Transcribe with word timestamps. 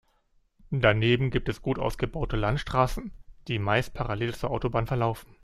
Daneben 0.71 1.29
gibt 1.29 1.47
es 1.47 1.61
gut 1.61 1.77
ausgebaute 1.77 2.35
Landstraßen, 2.35 3.11
die 3.47 3.59
meist 3.59 3.93
parallel 3.93 4.33
zur 4.33 4.49
Autobahn 4.49 4.87
verlaufen. 4.87 5.35